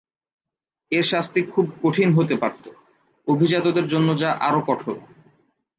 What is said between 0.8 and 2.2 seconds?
এর শাস্তি খুব কঠিন